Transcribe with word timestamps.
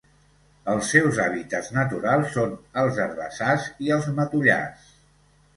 Els 0.71 0.87
seus 0.93 1.19
hàbitats 1.25 1.69
naturals 1.75 2.33
són 2.37 2.57
els 2.85 2.97
herbassars 3.05 3.69
i 3.89 3.95
els 3.99 4.09
matollars. 4.23 4.93